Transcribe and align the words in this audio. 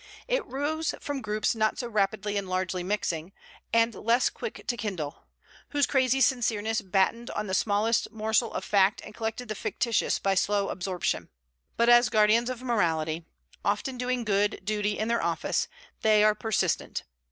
It 0.27 0.43
rose 0.47 0.95
from 0.99 1.21
groups 1.21 1.53
not 1.53 1.77
so 1.77 1.87
rapidly 1.87 2.35
and 2.35 2.49
largely 2.49 2.81
mixing, 2.81 3.33
and 3.71 3.93
less 3.93 4.31
quick 4.31 4.65
to 4.65 4.75
kindle; 4.75 5.25
whose 5.69 5.85
crazy 5.85 6.21
sincereness 6.21 6.81
battened 6.81 7.29
on 7.29 7.45
the 7.45 7.53
smallest 7.53 8.09
morsel 8.09 8.51
of 8.55 8.65
fact 8.65 9.03
and 9.05 9.13
collected 9.13 9.47
the 9.47 9.53
fictitious 9.53 10.17
by 10.17 10.33
slow 10.33 10.69
absorption. 10.69 11.29
But 11.77 11.87
as 11.87 12.09
guardians 12.09 12.49
of 12.49 12.63
morality, 12.63 13.27
often 13.63 13.95
doing 13.99 14.23
good 14.23 14.61
duty 14.63 14.97
in 14.97 15.07
their 15.07 15.21
office, 15.23 15.67
they 16.01 16.23
are 16.23 16.33
persistent. 16.33 17.03